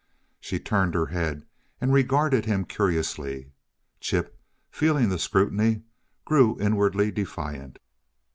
[0.39, 1.45] She turned her head
[1.79, 3.51] and regarded him curiously, and
[3.99, 5.83] Chip, feeling the scrutiny,
[6.25, 7.77] grew inwardly defiant.